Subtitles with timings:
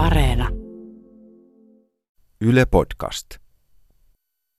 [0.00, 0.48] Areena.
[2.40, 3.26] Yle Podcast.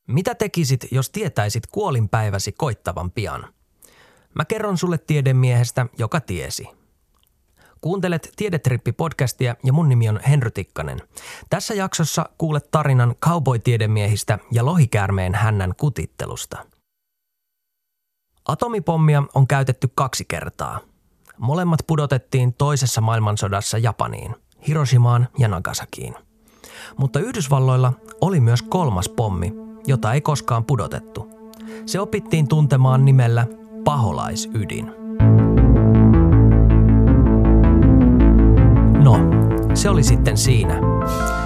[0.08, 3.54] Mitä tekisit, jos tietäisit kuolinpäiväsi koittavan pian?
[4.33, 6.67] Mä kerron sulle tiedemiehestä, joka tiesi.
[7.82, 11.00] Kuuntelet Tiedetrippi-podcastia ja mun nimi on Henry Tikkanen.
[11.50, 16.66] Tässä jaksossa kuulet tarinan cowboy-tiedemiehistä ja lohikäärmeen hännän kutittelusta.
[18.48, 20.80] Atomipommia on käytetty kaksi kertaa.
[21.38, 24.36] Molemmat pudotettiin toisessa maailmansodassa Japaniin,
[24.68, 26.16] Hiroshimaan ja Nagasakiin.
[26.98, 29.53] Mutta Yhdysvalloilla oli myös kolmas pommi,
[29.88, 31.30] jota ei koskaan pudotettu.
[31.86, 33.48] Se opittiin tuntemaan nimellä
[33.84, 34.91] paholaisydin.
[39.03, 39.17] No,
[39.73, 40.80] se oli sitten siinä.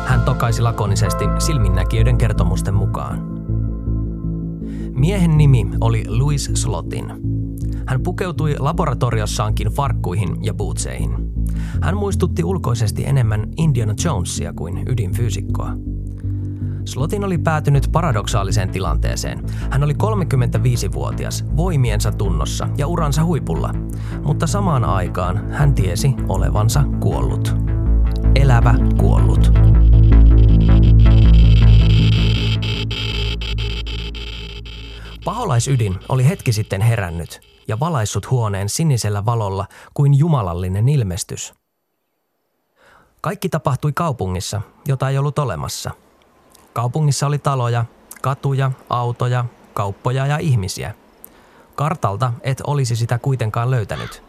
[0.05, 3.35] Hän tokaisi lakonisesti silminnäkijöiden kertomusten mukaan.
[4.95, 7.05] Miehen nimi oli Louis Slotin.
[7.87, 11.34] Hän pukeutui laboratoriossaankin farkkuihin ja bootseihin.
[11.81, 15.71] Hän muistutti ulkoisesti enemmän Indiana Jonesia kuin ydinfyysikkoa.
[16.85, 19.43] Slotin oli päätynyt paradoksaaliseen tilanteeseen.
[19.71, 23.73] Hän oli 35-vuotias, voimiensa tunnossa ja uransa huipulla,
[24.23, 27.55] mutta samaan aikaan hän tiesi olevansa kuollut.
[28.35, 29.51] Elävä kuollut.
[35.25, 41.64] Paholaisydin oli hetki sitten herännyt ja valaissut huoneen sinisellä valolla kuin jumalallinen ilmestys.
[43.25, 45.91] Kaikki tapahtui kaupungissa, jota ei ollut olemassa.
[46.73, 47.85] Kaupungissa oli taloja,
[48.21, 50.93] katuja, autoja, kauppoja ja ihmisiä.
[51.75, 54.23] Kartalta et olisi sitä kuitenkaan löytänyt.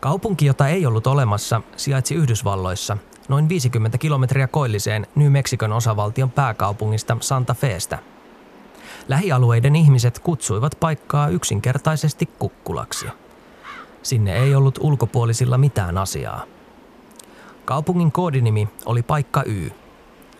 [0.00, 2.96] Kaupunki, jota ei ollut olemassa, sijaitsi Yhdysvalloissa,
[3.28, 7.98] noin 50 kilometriä koilliseen New Mexicon osavaltion pääkaupungista Santa Feestä–
[9.08, 13.06] Lähialueiden ihmiset kutsuivat paikkaa yksinkertaisesti kukkulaksi.
[14.02, 16.53] Sinne ei ollut ulkopuolisilla mitään asiaa.
[17.64, 19.70] Kaupungin koodinimi oli paikka Y.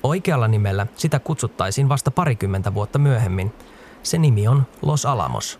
[0.03, 3.53] Oikealla nimellä sitä kutsuttaisiin vasta parikymmentä vuotta myöhemmin.
[4.03, 5.59] Se nimi on Los Alamos.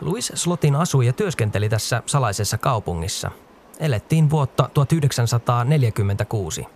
[0.00, 3.30] Louis Slotin asui ja työskenteli tässä salaisessa kaupungissa.
[3.80, 6.66] Elettiin vuotta 1946.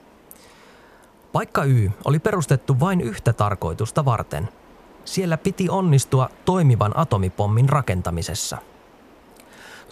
[1.32, 4.48] Paikka Y oli perustettu vain yhtä tarkoitusta varten.
[5.04, 8.59] Siellä piti onnistua toimivan atomipommin rakentamisessa.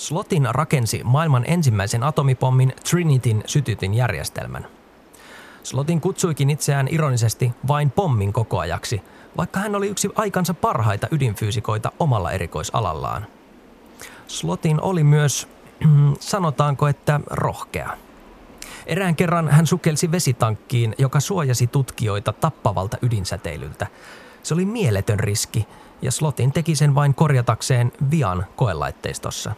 [0.01, 4.67] Slotin rakensi maailman ensimmäisen atomipommin Trinityn sytytin järjestelmän.
[5.63, 9.03] Slotin kutsuikin itseään ironisesti vain pommin kokoajaksi,
[9.37, 13.27] vaikka hän oli yksi aikansa parhaita ydinfyysikoita omalla erikoisalallaan.
[14.27, 15.49] Slotin oli myös,
[16.21, 17.97] sanotaanko että rohkea–
[18.87, 23.87] Erään kerran hän sukelsi vesitankkiin, joka suojasi tutkijoita tappavalta ydinsäteilyltä.
[24.43, 25.69] Se oli mieletön riski,
[26.03, 29.55] ja Slotin teki sen vain korjatakseen vian koelaitteistossa.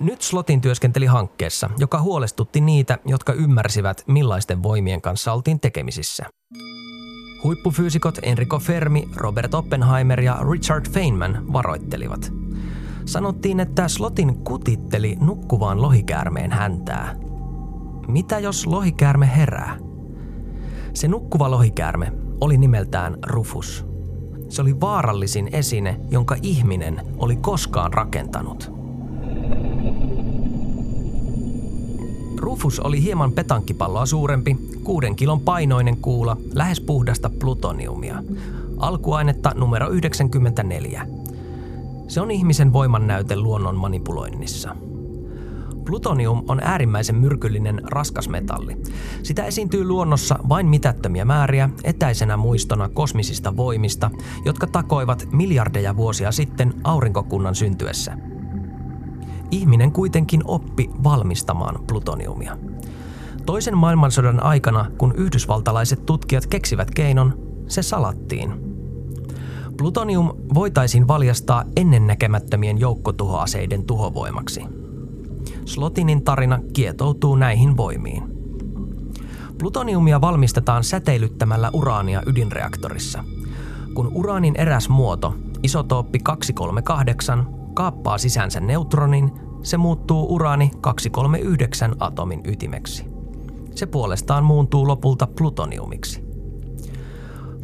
[0.00, 6.26] Nyt Slotin työskenteli hankkeessa, joka huolestutti niitä, jotka ymmärsivät, millaisten voimien kanssa oltiin tekemisissä.
[7.44, 12.32] Huippufyysikot Enrico Fermi, Robert Oppenheimer ja Richard Feynman varoittelivat.
[13.04, 17.14] Sanottiin, että Slotin kutitteli nukkuvaan lohikäärmeen häntää–
[18.08, 19.78] mitä jos lohikäärme herää?
[20.94, 23.86] Se nukkuva lohikäärme oli nimeltään Rufus.
[24.48, 28.81] Se oli vaarallisin esine, jonka ihminen oli koskaan rakentanut.
[32.42, 38.22] Rufus oli hieman petankkipalloa suurempi, kuuden kilon painoinen kuula, lähes puhdasta plutoniumia.
[38.76, 41.06] Alkuainetta numero 94.
[42.08, 44.76] Se on ihmisen voimannäyte luonnon manipuloinnissa–
[45.84, 48.76] Plutonium on äärimmäisen myrkyllinen raskasmetalli.
[49.22, 54.10] Sitä esiintyy luonnossa vain mitättömiä määriä etäisenä muistona kosmisista voimista,
[54.44, 58.31] jotka takoivat miljardeja vuosia sitten aurinkokunnan syntyessä.
[59.52, 62.56] Ihminen kuitenkin oppi valmistamaan plutoniumia.
[63.46, 67.32] Toisen maailmansodan aikana, kun yhdysvaltalaiset tutkijat keksivät keinon,
[67.68, 68.52] se salattiin.
[69.76, 74.64] Plutonium voitaisiin valjastaa ennennäkemättömien joukkotuhoaseiden tuhovoimaksi–
[75.64, 78.22] Slotinin tarina kietoutuu näihin voimiin.
[79.58, 83.24] Plutoniumia valmistetaan säteilyttämällä uraania ydinreaktorissa.
[83.94, 89.32] Kun uraanin eräs muoto, isotooppi 238, kaappaa sisäänsä neutronin,
[89.62, 93.04] se muuttuu uraani 239 atomin ytimeksi.
[93.74, 96.24] Se puolestaan muuntuu lopulta plutoniumiksi.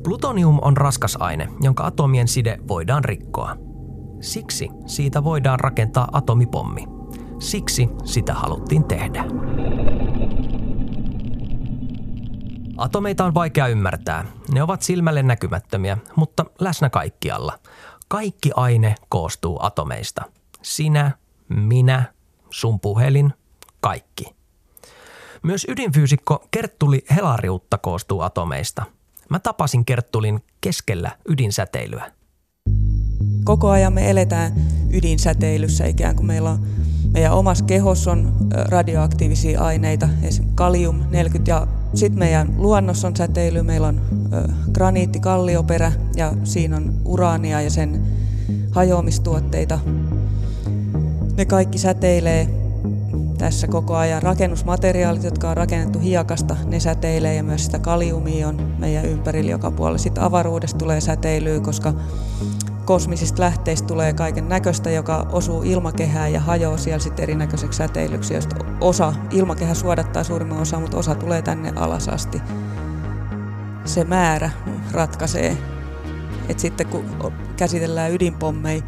[0.03, 3.57] Plutonium on raskas aine, jonka atomien side voidaan rikkoa.
[4.21, 6.87] Siksi siitä voidaan rakentaa atomipommi–
[7.39, 9.25] Siksi sitä haluttiin tehdä.
[12.77, 14.25] Atomeita on vaikea ymmärtää.
[14.53, 17.59] Ne ovat silmälle näkymättömiä, mutta läsnä kaikkialla.
[18.09, 20.25] Kaikki aine koostuu atomeista.
[20.63, 21.11] Sinä,
[21.49, 22.13] minä,
[22.51, 23.33] sun puhelin,
[23.81, 24.25] kaikki.
[25.43, 28.85] Myös ydinfyysikko Kerttuli Helariutta koostuu atomeista.
[29.31, 32.13] Mä tapasin Kerttulin keskellä ydinsäteilyä.
[33.45, 34.53] Koko ajan me eletään
[34.93, 36.67] ydinsäteilyssä ikään kuin meillä on
[37.13, 38.33] meidän omassa kehossa on
[38.69, 44.01] radioaktiivisia aineita, esimerkiksi kalium 40 ja sitten meidän luonnossa on säteily, meillä on
[44.73, 48.03] graniittikallioperä ja siinä on uraania ja sen
[48.71, 49.79] hajoamistuotteita.
[51.37, 52.49] Ne kaikki säteilee
[53.39, 54.23] tässä koko ajan.
[54.23, 59.71] Rakennusmateriaalit, jotka on rakennettu hiekasta, ne säteilee ja myös sitä kaliumia on meidän ympärillä joka
[59.71, 59.99] puolella.
[59.99, 61.95] Sitten avaruudesta tulee säteilyä, koska
[62.89, 68.57] kosmisista lähteistä tulee kaiken näköistä, joka osuu ilmakehään ja hajoaa siellä sitten erinäköiseksi säteilyksi, josta
[68.81, 72.43] osa, ilmakehä suodattaa suurimman osa, mutta osa tulee tänne alas asti.
[73.85, 74.51] Se määrä
[74.93, 75.57] ratkaisee.
[76.49, 77.05] Et sitten kun
[77.57, 78.83] käsitellään ydinpommeja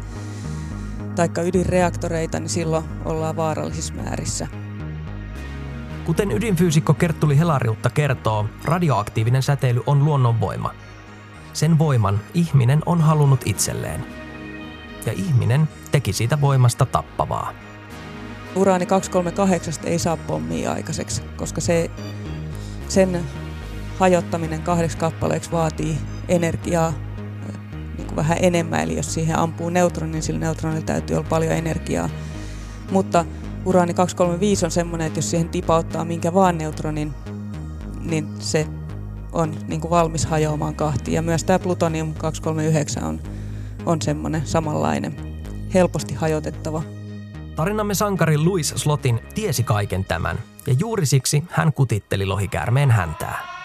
[1.15, 4.47] tai ydinreaktoreita, niin silloin ollaan vaarallisissa määrissä.
[6.05, 10.73] Kuten ydinfyysikko Kerttuli Helariutta kertoo, radioaktiivinen säteily on luonnonvoima–
[11.53, 14.05] sen voiman ihminen on halunnut itselleen.
[15.05, 17.53] Ja ihminen teki siitä voimasta tappavaa.
[18.55, 21.91] Uraani 238 ei saa pommia aikaiseksi, koska se,
[22.87, 23.21] sen
[23.99, 26.93] hajottaminen kahdeksi kappaleeksi vaatii energiaa
[27.97, 28.79] niin kuin vähän enemmän.
[28.79, 32.09] Eli jos siihen ampuu neutronin, niin sillä neutronilla täytyy olla paljon energiaa.
[32.91, 33.25] Mutta
[33.65, 37.13] uraani 235 on semmoinen, että jos siihen tipauttaa minkä vaan neutronin,
[37.99, 38.67] niin se
[39.31, 41.15] on niin kuin valmis hajoamaan kahtiin.
[41.15, 43.19] Ja myös tämä plutonium 239 on,
[43.85, 45.15] on semmoinen samanlainen,
[45.73, 46.83] helposti hajotettava.
[47.55, 53.60] Tarinamme sankari Louis Slotin tiesi kaiken tämän, ja juuri siksi hän kutitteli lohikäärmeen häntää.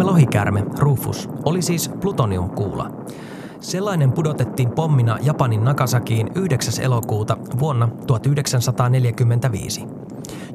[0.00, 2.90] Tarinamme lohikärme, Rufus, oli siis plutoniumkuula.
[3.60, 6.84] Sellainen pudotettiin pommina Japanin Nagasakiin 9.
[6.84, 9.84] elokuuta vuonna 1945.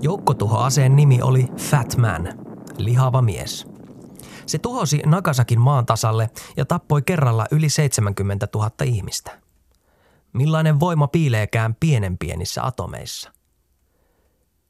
[0.01, 2.29] Joukkotuhoaseen nimi oli Fat Man,
[2.77, 3.67] lihava mies.
[4.45, 9.31] Se tuhosi Nagasakin maan tasalle ja tappoi kerralla yli 70 000 ihmistä.
[10.33, 13.31] Millainen voima piileekään pienen pienissä atomeissa?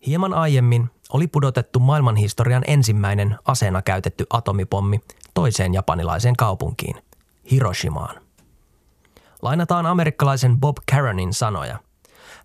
[0.08, 5.02] Hieman aiemmin oli pudotettu maailmanhistorian ensimmäinen aseena käytetty atomipommi
[5.34, 6.96] toiseen japanilaiseen kaupunkiin,
[7.52, 8.16] Hiroshimaan.
[9.42, 11.80] Lainataan amerikkalaisen Bob Caronin sanoja.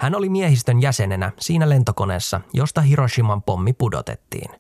[0.00, 4.50] Hän oli miehistön jäsenenä siinä lentokoneessa, josta Hiroshiman pommi pudotettiin.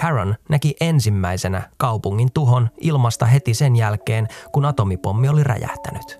[0.00, 6.18] Caron näki ensimmäisenä kaupungin tuhon ilmasta heti sen jälkeen, kun atomipommi oli räjähtänyt.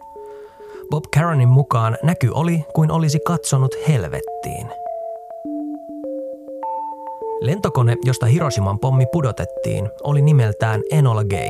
[0.90, 4.70] Bob Caronin mukaan näky oli kuin olisi katsonut helvettiin–
[7.40, 11.48] Lentokone, josta Hiroshiman pommi pudotettiin, oli nimeltään Enola Gay.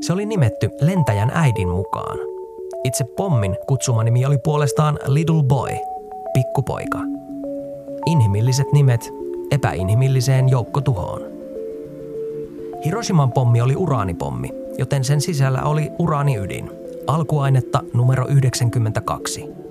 [0.00, 2.18] Se oli nimetty lentäjän äidin mukaan.
[2.84, 5.70] Itse pommin kutsuma nimi oli puolestaan Little Boy,
[6.34, 6.98] pikkupoika.
[8.06, 9.10] Inhimilliset nimet
[9.50, 11.22] epäinhimilliseen joukkotuhoon.
[12.84, 14.48] Hiroshiman pommi oli uraanipommi,
[14.78, 16.70] joten sen sisällä oli uraaniydin,
[17.06, 19.67] alkuainetta numero 92.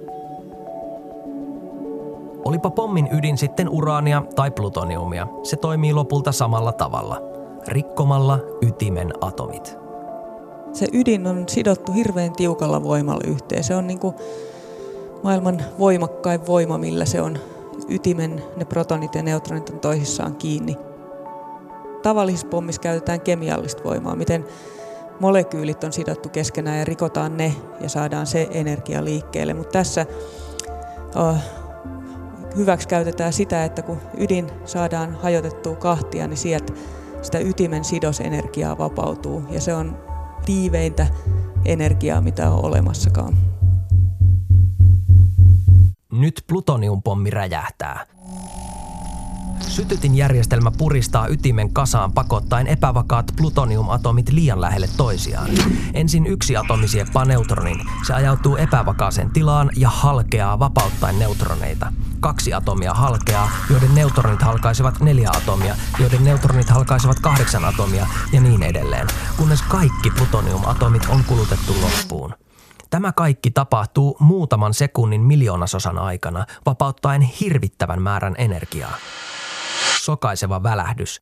[2.47, 7.21] Olipa pommin ydin sitten uraania tai plutoniumia, se toimii lopulta samalla tavalla,
[7.67, 9.77] rikkomalla ytimen atomit.
[10.73, 13.63] Se ydin on sidottu hirveän tiukalla voimalla yhteen.
[13.63, 14.15] Se on niin kuin
[15.23, 17.37] maailman voimakkain voima, millä se on
[17.89, 20.75] ytimen, ne protonit ja neutronit on toisissaan kiinni.
[22.03, 24.45] Tavallisessa pommissa käytetään kemiallista voimaa, miten
[25.19, 29.53] molekyylit on sidottu keskenään ja rikotaan ne ja saadaan se energia liikkeelle.
[29.53, 30.05] Mutta tässä
[31.15, 31.35] oh,
[32.55, 36.73] hyväksi käytetään sitä, että kun ydin saadaan hajotettua kahtia, niin sieltä
[37.21, 39.97] sitä ytimen sidosenergiaa vapautuu ja se on
[40.45, 41.07] tiiveintä
[41.65, 43.37] energiaa, mitä on olemassakaan.
[46.11, 48.05] Nyt plutoniumpommi räjähtää.
[49.59, 55.49] Sytytinjärjestelmä puristaa ytimen kasaan pakottaen epävakaat plutoniumatomit liian lähelle toisiaan.
[55.93, 57.81] Ensin yksi atomi sieppaa neutronin.
[58.07, 61.93] Se ajautuu epävakaaseen tilaan ja halkeaa vapauttaen neutroneita.
[62.19, 68.63] Kaksi atomia halkeaa, joiden neutronit halkaisivat neljä atomia, joiden neutronit halkaisivat kahdeksan atomia ja niin
[68.63, 72.33] edelleen, kunnes kaikki plutoniumatomit on kulutettu loppuun.
[72.89, 78.91] Tämä kaikki tapahtuu muutaman sekunnin miljoonasosan aikana, vapauttaen hirvittävän määrän energiaa
[80.07, 81.21] sokaiseva välähdys.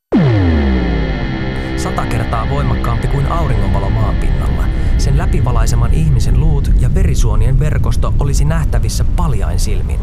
[1.77, 4.63] Sata kertaa voimakkaampi kuin auringonvalo maan pinnalla.
[4.97, 9.99] sen läpivalaiseman ihmisen luut ja verisuonien verkosto olisi nähtävissä paljain silmin.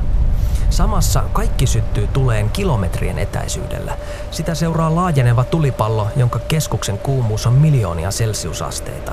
[0.70, 3.96] Samassa kaikki syttyy tuleen kilometrien etäisyydellä.
[4.30, 9.12] Sitä seuraa laajeneva tulipallo, jonka keskuksen kuumuus on miljoonia celsiusasteita.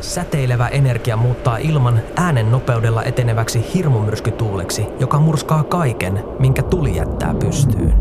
[0.00, 7.94] Säteilevä energia muuttaa ilman äänen nopeudella eteneväksi hirmumyrskytuuleksi, joka murskaa kaiken, minkä tuli jättää pystyyn.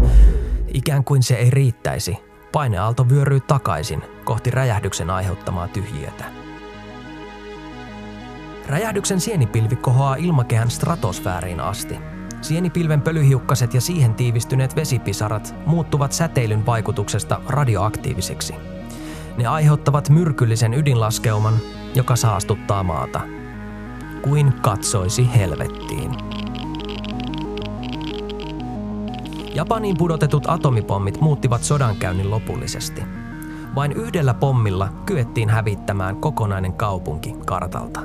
[0.76, 2.18] Ikään kuin se ei riittäisi,
[2.52, 6.26] paineaalto vyöryy takaisin kohti räjähdyksen aiheuttamaa tyhjiötä.
[8.68, 12.00] Räjähdyksen sienipilvi kohoaa ilmakehän stratosfääriin asti.
[12.42, 18.56] Sienipilven pölyhiukkaset ja siihen tiivistyneet vesipisarat muuttuvat säteilyn vaikutuksesta radioaktiiviseksi.
[19.38, 21.60] Ne aiheuttavat myrkyllisen ydinlaskeuman,
[21.94, 23.22] joka saastuttaa maata.
[24.22, 26.35] Kuin katsoisi helvettiin.
[29.56, 33.04] Japaniin pudotetut atomipommit muuttivat sodankäynnin lopullisesti.
[33.76, 38.00] Vain yhdellä pommilla kyettiin hävittämään kokonainen kaupunki kartalta.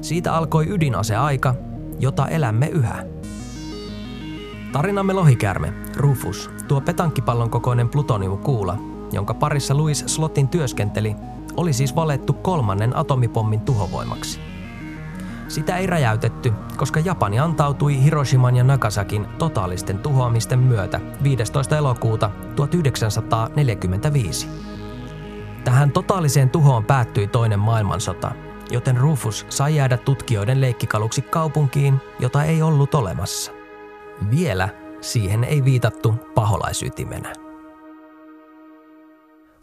[0.00, 1.54] Siitä alkoi ydinaseaika,
[1.98, 3.04] jota elämme yhä.
[4.72, 8.76] Tarinamme lohikäärme, Rufus, tuo petankkipallon kokoinen plutoniumkuula,
[9.12, 11.16] jonka parissa Louis Slotin työskenteli,
[11.56, 14.40] oli siis valettu kolmannen atomipommin tuhovoimaksi.
[15.52, 21.76] Sitä ei räjäytetty, koska Japani antautui Hiroshiman ja Nagasakin totaalisten tuhoamisten myötä 15.
[21.76, 24.48] elokuuta 1945.
[25.64, 28.32] Tähän totaaliseen tuhoon päättyi toinen maailmansota,
[28.70, 33.52] joten Rufus sai jäädä tutkijoiden leikkikaluksi kaupunkiin, jota ei ollut olemassa.
[34.30, 34.68] Vielä
[35.00, 37.41] siihen ei viitattu paholaisytimenä.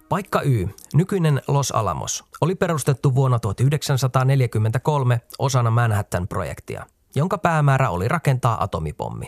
[0.09, 6.85] Paikka Y, nykyinen Los Alamos, oli perustettu vuonna 1943 osana Manhattan-projektia,
[7.15, 9.27] jonka päämäärä oli rakentaa atomipommi.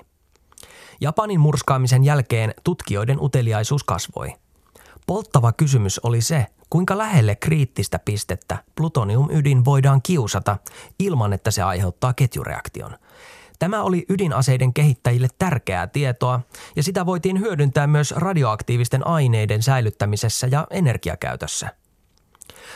[1.02, 4.34] Japanin murskaamisen jälkeen tutkijoiden uteliaisuus kasvoi.
[5.08, 10.58] Polttava kysymys oli se, kuinka lähelle kriittistä pistettä plutoniumydin voidaan kiusata
[11.00, 12.98] ilman, että se aiheuttaa ketjureaktion–
[13.62, 16.42] Tämä oli ydinaseiden kehittäjille tärkeää tietoa
[16.76, 21.70] ja sitä voitiin hyödyntää myös radioaktiivisten aineiden säilyttämisessä ja energiakäytössä.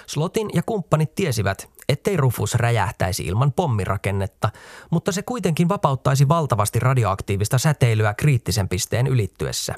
[0.08, 4.50] Slotin ja kumppanit tiesivät, ettei Rufus räjähtäisi ilman pommirakennetta,
[4.92, 9.76] mutta se kuitenkin vapauttaisi valtavasti radioaktiivista säteilyä kriittisen pisteen ylittyessä.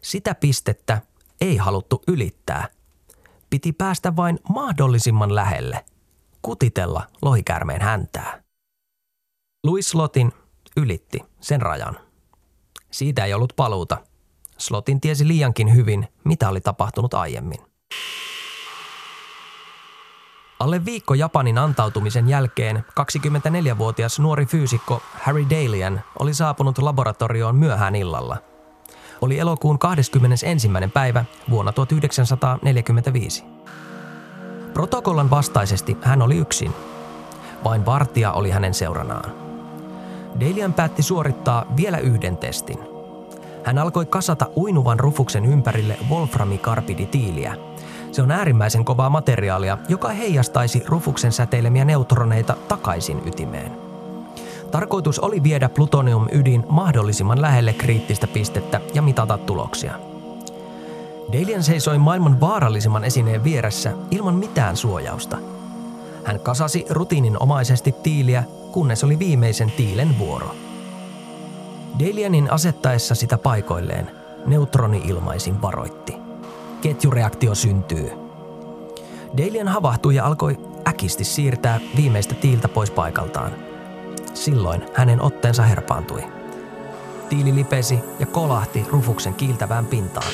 [0.00, 1.00] Sitä pistettä
[1.40, 2.68] ei haluttu ylittää.
[3.50, 5.84] Piti päästä vain mahdollisimman lähelle,
[6.42, 8.41] kutitella lohikäärmeen häntää.
[9.66, 10.32] Louis Slotin
[10.76, 11.98] ylitti sen rajan.
[12.90, 13.98] Siitä ei ollut paluuta.
[14.58, 17.58] Slotin tiesi liiankin hyvin, mitä oli tapahtunut aiemmin.
[20.60, 28.36] Alle viikko Japanin antautumisen jälkeen 24-vuotias nuori fyysikko Harry Dalian oli saapunut laboratorioon myöhään illalla.
[29.20, 30.68] Oli elokuun 21.
[30.94, 33.44] päivä vuonna 1945.
[34.74, 36.72] Protokollan vastaisesti hän oli yksin.
[37.64, 39.51] Vain vartija oli hänen seuranaan.
[40.40, 42.78] Delian päätti suorittaa vielä yhden testin.
[43.64, 47.56] Hän alkoi kasata uinuvan rufuksen ympärille wolframikarbiditiiliä.
[48.12, 53.72] Se on äärimmäisen kovaa materiaalia, joka heijastaisi rufuksen säteilemiä neutroneita takaisin ytimeen.
[54.70, 59.94] Tarkoitus oli viedä plutonium-ydin mahdollisimman lähelle kriittistä pistettä ja mitata tuloksia.
[61.32, 65.38] Dalian seisoi maailman vaarallisimman esineen vieressä ilman mitään suojausta.
[66.24, 70.54] Hän kasasi rutiininomaisesti tiiliä kunnes oli viimeisen tiilen vuoro.
[71.98, 74.10] Delianin asettaessa sitä paikoilleen,
[74.46, 76.16] neutroni-ilmaisin varoitti.
[76.80, 78.10] Ketjureaktio syntyy.
[79.36, 83.52] Delian havahtui ja alkoi äkisti siirtää viimeistä tiiltä pois paikaltaan.
[84.34, 86.24] Silloin hänen otteensa herpaantui.
[87.28, 90.32] Tiili lipesi ja kolahti rufuksen kiiltävään pintaan.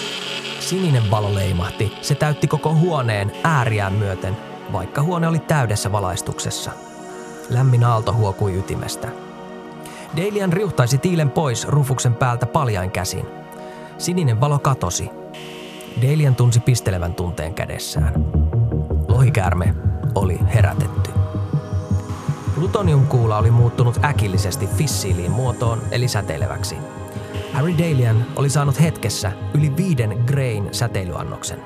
[0.61, 4.37] Sininen valo leimahti, se täytti koko huoneen ääriään myöten,
[4.73, 6.71] vaikka huone oli täydessä valaistuksessa–
[7.51, 9.09] Lämmin aalto huokui ytimestä.
[10.17, 13.27] Dalian riuhtaisi tiilen pois Rufuksen päältä paljain käsin.
[13.99, 15.11] Sininen valo katosi.
[16.03, 18.15] Dalian tunsi pistelevän tunteen kädessään.
[19.09, 19.75] Lohikäärme
[20.15, 21.11] oli herätetty.
[22.55, 26.77] Plutoniumkuula oli muuttunut äkillisesti fissiiliin muotoon eli säteileväksi.
[27.53, 31.59] Harry Dalian oli saanut hetkessä yli viiden grain säteilyannoksen.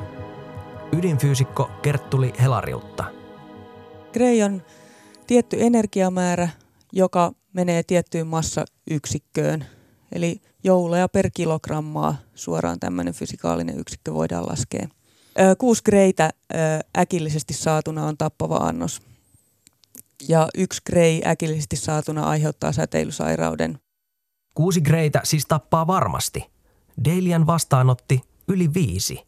[0.93, 3.05] Ydinfyysikko Kerttuli Helariutta.
[4.13, 4.63] Gray on
[5.33, 6.49] tietty energiamäärä,
[6.93, 9.67] joka menee tiettyyn massayksikköön.
[10.13, 14.89] Eli jouleja per kilogrammaa suoraan tämmöinen fysikaalinen yksikkö voidaan laskea.
[15.59, 16.31] Kuusi greitä
[16.99, 19.03] äkillisesti saatuna on tappava annos.
[20.29, 23.79] Ja yksi grei äkillisesti saatuna aiheuttaa säteilysairauden.
[24.55, 26.51] Kuusi greitä siis tappaa varmasti.
[27.05, 29.25] Dalian vastaanotti yli viisi.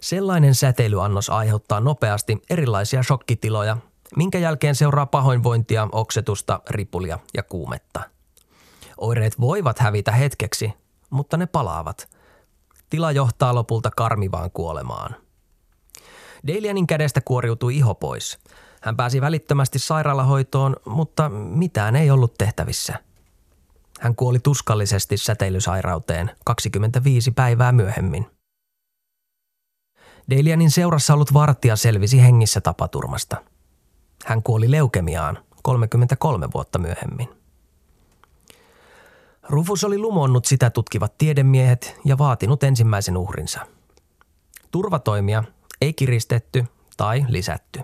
[0.00, 3.76] Sellainen säteilyannos aiheuttaa nopeasti erilaisia shokkitiloja
[4.16, 8.00] minkä jälkeen seuraa pahoinvointia, oksetusta, ripulia ja kuumetta.
[8.98, 10.72] Oireet voivat hävitä hetkeksi,
[11.10, 12.08] mutta ne palaavat.
[12.90, 15.16] Tila johtaa lopulta karmivaan kuolemaan.
[16.46, 18.38] Dalianin kädestä kuoriutui iho pois.
[18.82, 22.98] Hän pääsi välittömästi sairaalahoitoon, mutta mitään ei ollut tehtävissä.
[24.00, 28.26] Hän kuoli tuskallisesti säteilysairauteen 25 päivää myöhemmin.
[30.30, 33.36] Dalianin seurassa ollut vartija selvisi hengissä tapaturmasta.
[34.24, 37.28] Hän kuoli leukemiaan 33 vuotta myöhemmin.
[39.48, 43.60] Rufus oli lumonnut sitä tutkivat tiedemiehet ja vaatinut ensimmäisen uhrinsa.
[44.70, 45.44] Turvatoimia
[45.80, 46.64] ei kiristetty
[46.96, 47.80] tai lisätty.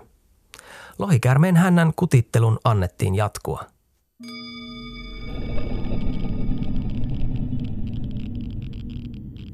[0.99, 3.65] Lohikäärmeen hännän kutittelun annettiin jatkua.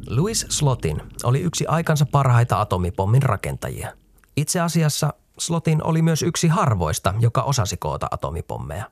[0.09, 3.93] Louis Slotin oli yksi aikansa parhaita atomipommin rakentajia.
[4.37, 8.91] Itse asiassa Slotin oli myös yksi harvoista, joka osasi koota atomipommeja.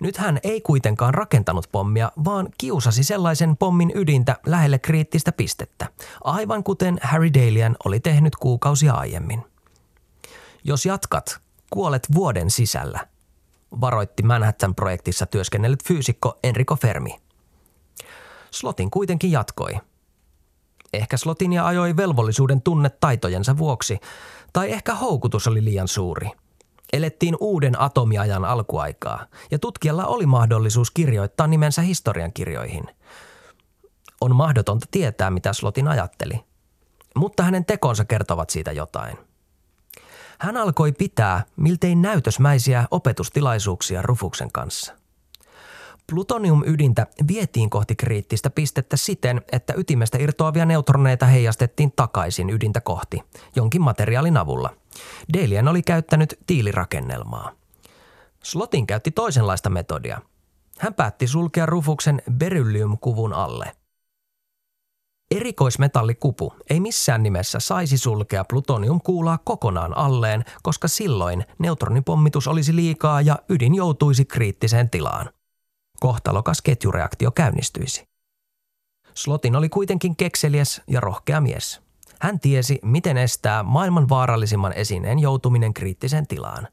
[0.00, 5.86] Nyt hän ei kuitenkaan rakentanut pommia, vaan kiusasi sellaisen pommin ydintä lähelle kriittistä pistettä,
[6.24, 9.42] aivan kuten Harry Dalian oli tehnyt kuukausia aiemmin.
[10.64, 13.06] Jos jatkat, kuolet vuoden sisällä,
[13.80, 17.20] varoitti Manhattan-projektissa työskennellyt fyysikko Enrico Fermi.
[18.50, 19.72] Slotin kuitenkin jatkoi–
[20.92, 24.00] Ehkä Slotinia ajoi velvollisuuden tunne taitojensa vuoksi,
[24.52, 26.30] tai ehkä houkutus oli liian suuri.
[26.92, 32.84] Elettiin uuden atomiajan alkuaikaa, ja tutkijalla oli mahdollisuus kirjoittaa nimensä historiankirjoihin.
[34.20, 36.40] On mahdotonta tietää, mitä Slotin ajatteli.
[37.16, 39.18] Mutta hänen tekonsa kertovat siitä jotain.
[40.38, 44.99] Hän alkoi pitää miltei näytösmäisiä opetustilaisuuksia Rufuksen kanssa.
[46.10, 53.22] Plutonium-ydintä vietiin kohti kriittistä pistettä siten, että ytimestä irtoavia neutroneita heijastettiin takaisin ydintä kohti,
[53.56, 54.70] jonkin materiaalin avulla.
[55.32, 57.52] Delian oli käyttänyt tiilirakennelmaa.
[58.42, 60.20] Slotin käytti toisenlaista metodia.
[60.78, 63.72] Hän päätti sulkea Rufuksen beryllium-kuvun alle.
[65.30, 73.38] Erikoismetallikupu ei missään nimessä saisi sulkea plutoniumkuulaa kokonaan alleen, koska silloin neutronipommitus olisi liikaa ja
[73.48, 75.30] ydin joutuisi kriittiseen tilaan
[76.00, 78.04] kohtalokas ketjureaktio käynnistyisi.
[79.14, 81.80] Slotin oli kuitenkin kekseliäs ja rohkea mies.
[82.20, 86.68] Hän tiesi, miten estää maailman vaarallisimman esineen joutuminen kriittiseen tilaan.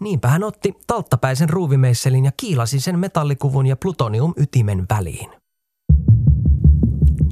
[0.00, 5.30] Niinpä hän otti talttapäisen ruuvimeisselin ja kiilasi sen metallikuvun ja plutonium-ytimen väliin.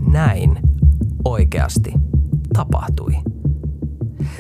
[0.07, 0.59] Näin
[1.25, 1.93] oikeasti
[2.53, 3.15] tapahtui.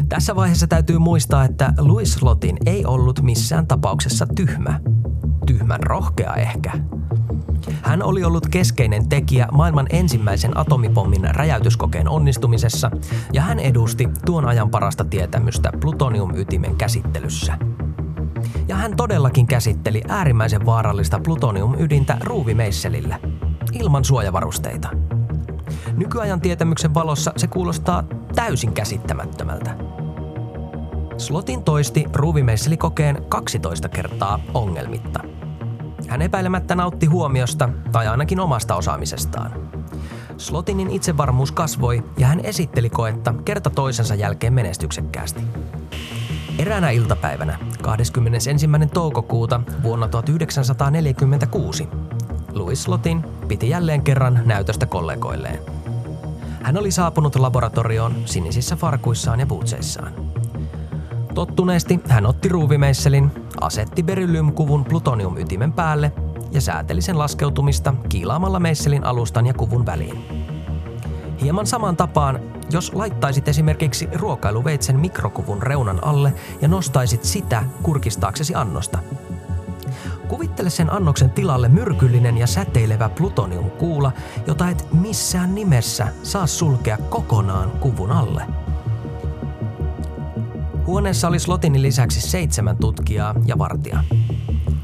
[0.08, 4.80] Tässä vaiheessa täytyy muistaa, että Louis Slotin ei ollut missään tapauksessa tyhmä–
[5.72, 6.72] tyhmän rohkea ehkä.
[7.82, 12.90] Hän oli ollut keskeinen tekijä maailman ensimmäisen atomipommin räjäytyskokeen onnistumisessa
[13.32, 17.58] ja hän edusti tuon ajan parasta tietämystä plutoniumytimen käsittelyssä.
[18.68, 23.18] Ja hän todellakin käsitteli äärimmäisen vaarallista plutoniumydintä ruuvimeisselillä,
[23.72, 24.88] ilman suojavarusteita.
[25.96, 28.04] Nykyajan tietämyksen valossa se kuulostaa
[28.34, 29.76] täysin käsittämättömältä.
[31.16, 35.20] Slotin toisti ruuvimeisselikokeen 12 kertaa ongelmitta–
[36.12, 39.52] hän epäilemättä nautti huomiosta tai ainakin omasta osaamisestaan.
[40.36, 45.40] Slotinin itsevarmuus kasvoi ja hän esitteli koetta kerta toisensa jälkeen menestyksekkäästi.
[46.58, 48.68] Eräänä iltapäivänä 21.
[48.94, 51.88] toukokuuta vuonna 1946
[52.52, 55.58] Louis Slotin piti jälleen kerran näytöstä kollegoilleen.
[56.62, 60.12] Hän oli saapunut laboratorioon sinisissä farkuissaan ja bootseissaan.
[61.34, 66.12] Tottuneesti hän otti ruuvimeisselin, asetti beryllium-kuvun plutonium-ytimen päälle
[66.50, 70.18] ja sääteli sen laskeutumista kiilaamalla meisselin alustan ja kuvun väliin.
[71.40, 72.40] Hieman saman tapaan,
[72.70, 78.98] jos laittaisit esimerkiksi ruokailuveitsen mikrokuvun reunan alle ja nostaisit sitä kurkistaaksesi annosta.
[80.28, 84.12] Kuvittele sen annoksen tilalle myrkyllinen ja säteilevä plutoniumkuula,
[84.46, 88.42] jota et missään nimessä saa sulkea kokonaan kuvun alle–
[90.86, 94.04] Huoneessa oli Slotinin lisäksi seitsemän tutkijaa ja vartija.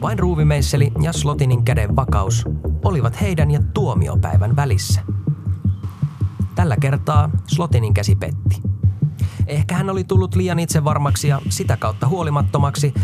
[0.02, 2.44] Vain ruuvimeisseli ja Slotinin käden vakaus
[2.84, 5.00] olivat heidän ja tuomiopäivän välissä.
[6.54, 8.62] Tällä kertaa Slotinin käsi petti.
[9.46, 12.94] Ehkä hän oli tullut liian itsevarmaksi ja sitä kautta huolimattomaksi,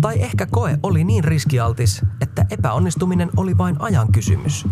[0.00, 4.64] tai ehkä koe oli niin riskialtis, että epäonnistuminen oli vain ajan kysymys–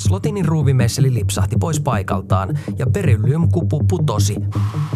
[0.00, 4.36] Slotinin ruuvimeisseli lipsahti pois paikaltaan ja beryllium-kupu putosi,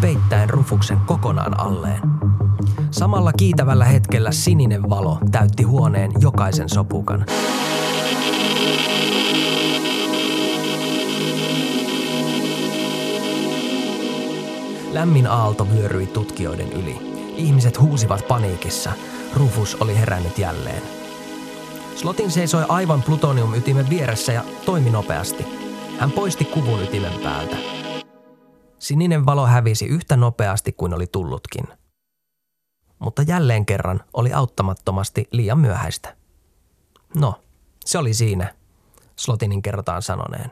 [0.01, 2.01] peittäen Rufuksen kokonaan alleen.
[2.91, 7.27] Samalla kiitävällä hetkellä sininen valo täytti huoneen jokaisen sopukan.
[14.93, 16.97] Lämmin aalto vyöryi tutkijoiden yli.
[17.37, 18.93] Ihmiset huusivat paniikissa.
[19.37, 21.04] Rufus oli herännyt jälleen.
[21.97, 25.47] Slotin seisoi aivan plutonium-ytimen vieressä ja toimi nopeasti.
[25.99, 27.57] Hän poisti kuvun ytimen päältä.
[28.79, 31.65] Sininen valo hävisi yhtä nopeasti kuin oli tullutkin.
[32.99, 36.17] Mutta jälleen kerran oli auttamattomasti liian myöhäistä.
[37.17, 37.35] No,
[37.85, 38.55] se oli siinä,
[39.17, 40.51] Slotinin kerrotaan sanoneen.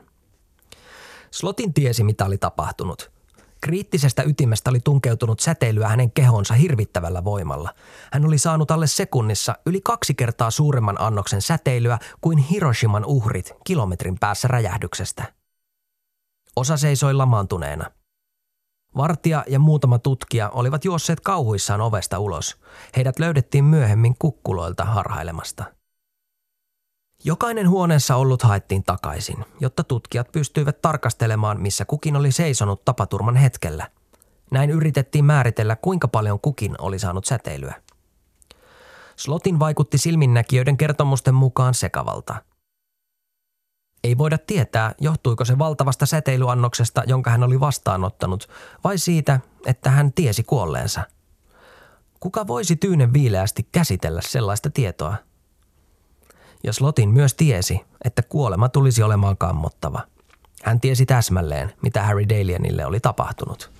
[1.31, 3.12] Slotin tiesi, mitä oli tapahtunut.
[3.63, 7.69] Kriittisestä ytimestä oli tunkeutunut säteilyä hänen kehonsa hirvittävällä voimalla.
[8.13, 14.17] Hän oli saanut alle sekunnissa yli kaksi kertaa suuremman annoksen säteilyä kuin Hiroshiman uhrit kilometrin
[14.19, 15.33] päässä räjähdyksestä.
[16.55, 17.91] Osa seisoi lamaantuneena.
[18.97, 22.57] Vartija ja muutama tutkija olivat juosseet kauhuissaan ovesta ulos.
[22.95, 25.63] Heidät löydettiin myöhemmin kukkuloilta harhailemasta.
[27.25, 33.89] Jokainen huoneessa ollut haettiin takaisin, jotta tutkijat pystyivät tarkastelemaan, missä kukin oli seisonut tapaturman hetkellä.
[34.51, 37.75] Näin yritettiin määritellä, kuinka paljon kukin oli saanut säteilyä.
[39.15, 42.35] Slotin vaikutti silminnäkijöiden kertomusten mukaan sekavalta.
[44.03, 48.49] Ei voida tietää, johtuiko se valtavasta säteilyannoksesta, jonka hän oli vastaanottanut,
[48.83, 51.03] vai siitä, että hän tiesi kuolleensa.
[52.19, 55.15] Kuka voisi tyynen viileästi käsitellä sellaista tietoa–
[56.63, 60.01] ja Slotin myös tiesi, että kuolema tulisi olemaan kammottava.
[60.63, 63.71] Hän tiesi täsmälleen, mitä Harry Dalianille oli tapahtunut.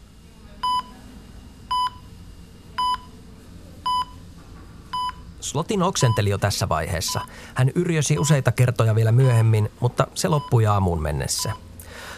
[5.39, 7.21] Slotin oksenteli jo tässä vaiheessa.
[7.53, 11.51] Hän yrjösi useita kertoja vielä myöhemmin, mutta se loppui aamuun mennessä.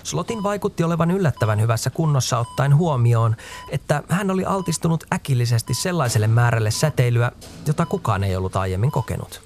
[0.04, 3.36] Slotin vaikutti olevan yllättävän hyvässä kunnossa ottaen huomioon,
[3.70, 7.32] että hän oli altistunut äkillisesti sellaiselle määrälle säteilyä,
[7.68, 9.45] jota kukaan ei ollut aiemmin kokenut.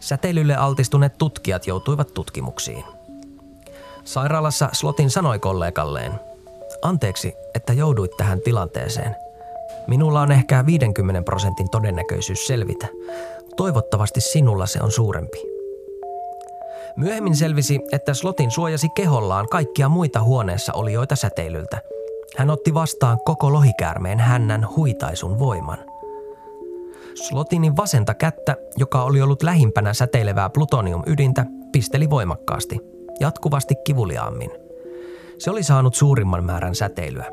[0.00, 2.84] Säteilylle altistuneet tutkijat joutuivat tutkimuksiin.
[4.04, 6.12] Sairaalassa Slotin sanoi kollegalleen,
[6.82, 9.16] anteeksi, että jouduit tähän tilanteeseen.
[9.86, 12.86] Minulla on ehkä 50 prosentin todennäköisyys selvitä.
[13.56, 15.42] Toivottavasti sinulla se on suurempi.
[16.96, 21.82] Myöhemmin selvisi, että Slotin suojasi kehollaan kaikkia muita huoneessa olijoita säteilyltä.
[22.36, 25.89] Hän otti vastaan koko lohikäärmeen hännän huitaisun voiman.
[27.14, 32.78] Slotinin vasenta kättä, joka oli ollut lähimpänä säteilevää plutonium-ydintä, pisteli voimakkaasti,
[33.20, 34.50] jatkuvasti kivuliaammin.
[35.38, 37.26] Se oli saanut suurimman määrän säteilyä.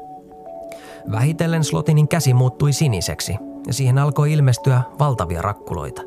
[1.12, 3.36] Vähitellen Slotinin käsi muuttui siniseksi
[3.68, 6.02] ja siihen alkoi ilmestyä valtavia rakkuloita.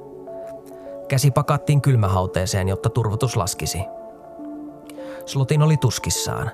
[1.08, 3.80] Käsi pakattiin kylmähauteeseen, jotta turvotus laskisi.
[5.26, 6.50] Slotin oli tuskissaan.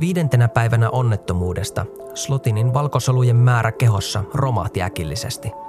[0.00, 5.50] Viidentenä päivänä onnettomuudesta Slotinin valkosolujen määrä kehossa romahti äkillisesti–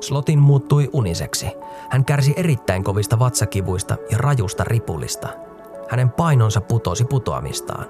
[0.00, 1.46] Slotin muuttui uniseksi.
[1.90, 5.28] Hän kärsi erittäin kovista vatsakivuista ja rajusta ripulista.
[5.88, 7.86] Hänen painonsa putosi putoamistaan.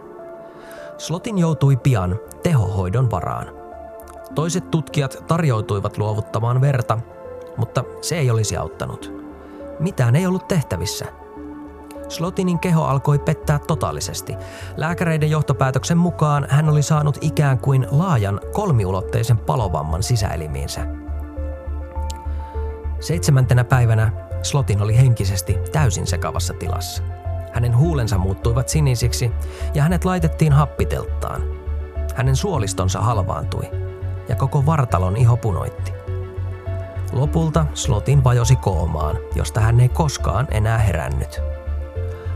[0.99, 3.51] Slotin joutui pian tehohoidon varaan.
[4.35, 6.99] Toiset tutkijat tarjoutuivat luovuttamaan verta,
[7.57, 9.13] mutta se ei olisi auttanut.
[9.81, 11.05] Mitään ei ollut tehtävissä.
[12.09, 14.37] Slotinin keho alkoi pettää totaalisesti.
[14.77, 20.87] Lääkäreiden johtopäätöksen mukaan hän oli saanut ikään kuin laajan kolmiulotteisen palovamman sisäelimiinsä–
[23.05, 24.13] Seitsemäntenä päivänä
[24.43, 27.03] Slotin oli henkisesti täysin sekavassa tilassa.
[27.53, 29.31] Hänen huulensa muuttuivat sinisiksi
[29.75, 31.43] ja hänet laitettiin happitelttaan.
[32.15, 33.71] Hänen suolistonsa halvaantui
[34.29, 35.93] ja koko vartalon iho punoitti.
[37.13, 41.41] Lopulta Slotin vajosi koomaan, josta hän ei koskaan enää herännyt.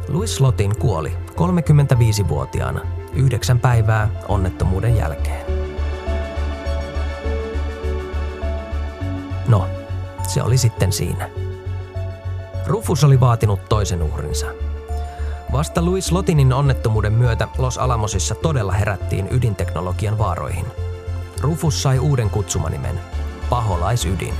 [0.09, 2.81] Louis Slotin kuoli 35-vuotiaana
[3.13, 5.58] yhdeksän päivää onnettomuuden jälkeen.
[10.29, 11.31] Se oli sitten siinä.
[12.67, 14.47] Rufus oli vaatinut toisen uhrinsa.
[15.53, 20.67] Vasta Louis Lotinin onnettomuuden myötä Los Alamosissa todella herättiin ydinteknologian vaaroihin.
[21.41, 23.01] Rufus sai uuden kutsumanimen,
[23.51, 24.35] paholaisydin.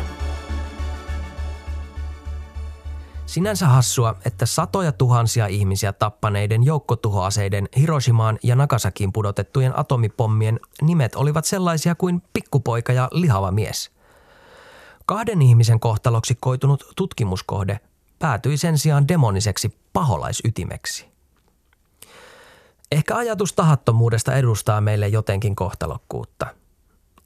[3.27, 11.45] Sinänsä hassua, että satoja tuhansia ihmisiä tappaneiden joukkotuhoaseiden Hiroshimaan ja Nagasakiin pudotettujen atomipommien nimet olivat
[11.45, 13.91] sellaisia kuin pikkupoika ja lihava mies–
[15.09, 17.81] Kahden ihmisen kohtaloksi koitunut tutkimuskohde
[18.19, 21.07] päätyi sen sijaan demoniseksi paholaisytimeksi.
[22.93, 26.47] Ehkä ajatus tahattomuudesta edustaa meille jotenkin kohtalokkuutta.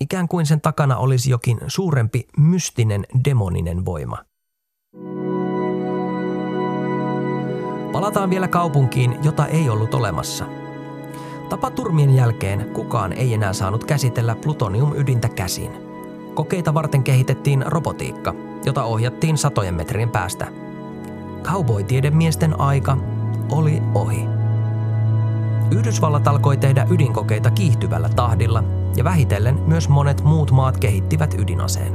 [0.01, 4.19] Ikään kuin sen takana olisi jokin suurempi mystinen demoninen voima.
[7.93, 10.45] Palataan vielä kaupunkiin, jota ei ollut olemassa.
[11.49, 15.73] Tapaturmien jälkeen kukaan ei enää saanut käsitellä plutonium-ydintä käsin–
[16.35, 20.47] Kokeita varten kehitettiin robotiikka, jota ohjattiin satojen metrien päästä.
[21.43, 22.97] Cowboy-tiedemiesten aika
[23.51, 24.25] oli ohi.
[25.71, 28.65] Yhdysvallat alkoi tehdä ydinkokeita kiihtyvällä tahdilla
[28.97, 31.93] ja vähitellen myös monet muut maat kehittivät ydinaseen.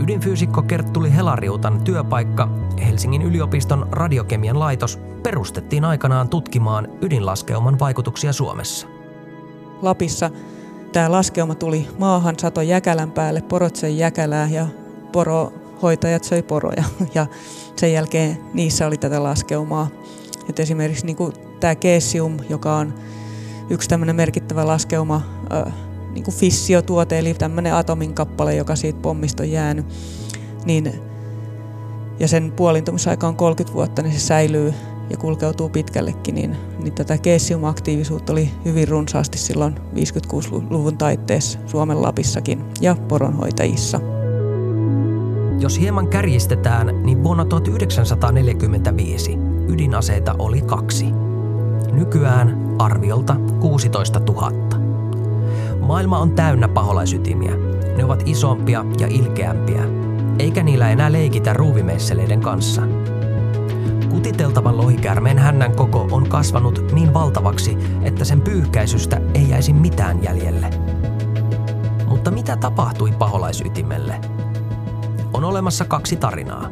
[0.00, 2.48] Ydinfyysikko Kerttuli Helariutan työpaikka,
[2.86, 8.86] Helsingin yliopiston radiokemian laitos, perustettiin aikanaan tutkimaan ydinlaskeuman vaikutuksia Suomessa.
[9.82, 10.30] Lapissa
[10.92, 14.66] tämä laskeuma tuli maahan, sato jäkälän päälle, porot söi jäkälää ja
[15.12, 16.84] porohoitajat söi poroja.
[17.14, 17.26] Ja
[17.76, 19.88] sen jälkeen niissä oli tätä laskeumaa.
[20.48, 21.16] Et esimerkiksi niin
[21.60, 22.94] tämä Keesium, joka on
[23.70, 25.72] yksi tämmöinen merkittävä laskeuma, äh,
[26.12, 29.86] niin kuin fissiotuote, eli tämmöinen atomin kappale, joka siitä pommista on jäänyt,
[30.64, 30.92] niin,
[32.20, 34.74] ja sen puolintumisaika on 30 vuotta, niin se säilyy
[35.12, 42.64] ja kulkeutuu pitkällekin, niin, niin tätä keessiumaktiivisuutta oli hyvin runsaasti silloin 56-luvun taitteessa Suomen Lapissakin
[42.80, 44.00] ja poronhoitajissa.
[45.58, 51.06] Jos hieman kärjistetään, niin vuonna 1945 ydinaseita oli kaksi.
[51.92, 54.52] Nykyään arviolta 16 000.
[55.80, 57.52] Maailma on täynnä paholaisytimiä.
[57.96, 59.82] Ne ovat isompia ja ilkeämpiä,
[60.38, 62.82] eikä niillä enää leikitä ruuvimeisseleiden kanssa–
[64.12, 70.70] Kutiteltavan lohikäärmeen hännän koko on kasvanut niin valtavaksi, että sen pyyhkäisystä ei jäisi mitään jäljelle.
[72.06, 74.20] Mutta mitä tapahtui paholaisytimelle?
[75.32, 76.68] On olemassa kaksi tarinaa.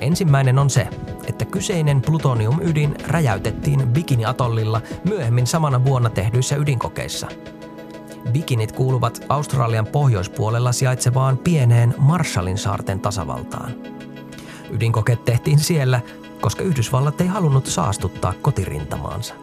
[0.00, 0.88] Ensimmäinen on se,
[1.26, 7.26] että kyseinen plutoniumydin räjäytettiin Bikini-atollilla myöhemmin samana vuonna tehdyissä ydinkokeissa.
[8.32, 13.72] Bikinit kuuluvat Australian pohjoispuolella sijaitsevaan pieneen Marshallin saarten tasavaltaan.
[14.70, 16.00] Ydinkokeet tehtiin siellä
[16.40, 19.34] koska Yhdysvallat ei halunnut saastuttaa kotirintamaansa.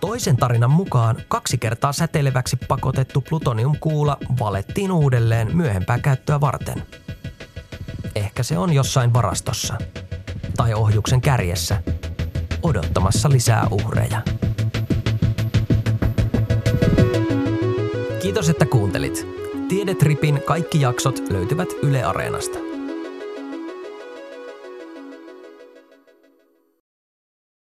[0.00, 6.82] Toisen tarinan mukaan kaksi kertaa säteileväksi pakotettu plutoniumkuula valettiin uudelleen myöhempää käyttöä varten.
[8.14, 9.74] Ehkä se on jossain varastossa
[10.56, 11.82] tai ohjuksen kärjessä
[12.62, 14.22] odottamassa lisää uhreja.
[18.22, 19.26] Kiitos, että kuuntelit.
[19.68, 22.67] Tiedetripin kaikki jaksot löytyvät Yle Areenasta.